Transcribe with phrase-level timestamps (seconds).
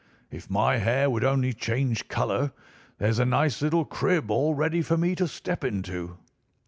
[0.31, 2.53] If my hair would only change colour,
[2.97, 6.17] here's a nice little crib all ready for me to step into.